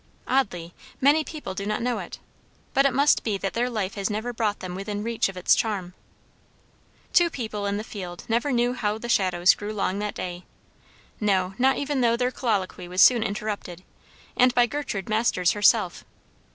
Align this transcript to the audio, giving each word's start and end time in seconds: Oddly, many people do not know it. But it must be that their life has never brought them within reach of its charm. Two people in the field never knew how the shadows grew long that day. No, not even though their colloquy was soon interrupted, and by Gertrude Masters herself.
Oddly, 0.27 0.73
many 0.99 1.23
people 1.23 1.53
do 1.53 1.63
not 1.63 1.79
know 1.83 1.99
it. 1.99 2.17
But 2.73 2.87
it 2.87 2.91
must 2.95 3.23
be 3.23 3.37
that 3.37 3.53
their 3.53 3.69
life 3.69 3.93
has 3.93 4.09
never 4.09 4.33
brought 4.33 4.57
them 4.59 4.73
within 4.73 5.03
reach 5.03 5.29
of 5.29 5.37
its 5.37 5.53
charm. 5.53 5.93
Two 7.13 7.29
people 7.29 7.67
in 7.67 7.77
the 7.77 7.83
field 7.83 8.23
never 8.27 8.51
knew 8.51 8.73
how 8.73 8.97
the 8.97 9.07
shadows 9.07 9.53
grew 9.53 9.71
long 9.73 9.99
that 9.99 10.15
day. 10.15 10.43
No, 11.19 11.53
not 11.59 11.77
even 11.77 12.01
though 12.01 12.17
their 12.17 12.31
colloquy 12.31 12.87
was 12.87 12.99
soon 13.03 13.21
interrupted, 13.21 13.83
and 14.35 14.55
by 14.55 14.65
Gertrude 14.65 15.07
Masters 15.07 15.51
herself. 15.51 16.03